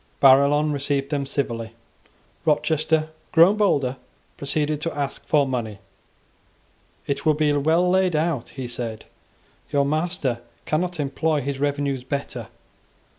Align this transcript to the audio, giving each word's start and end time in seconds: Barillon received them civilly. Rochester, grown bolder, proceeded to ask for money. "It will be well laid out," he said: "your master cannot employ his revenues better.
Barillon 0.19 0.71
received 0.71 1.11
them 1.11 1.27
civilly. 1.27 1.73
Rochester, 2.43 3.09
grown 3.31 3.57
bolder, 3.57 3.97
proceeded 4.35 4.81
to 4.81 4.97
ask 4.97 5.23
for 5.27 5.45
money. 5.47 5.77
"It 7.05 7.23
will 7.23 7.35
be 7.35 7.53
well 7.53 7.87
laid 7.87 8.15
out," 8.15 8.49
he 8.49 8.67
said: 8.67 9.05
"your 9.71 9.85
master 9.85 10.39
cannot 10.65 10.99
employ 10.99 11.41
his 11.41 11.59
revenues 11.59 12.03
better. 12.03 12.47